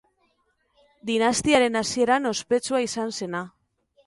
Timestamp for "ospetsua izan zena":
2.31-3.45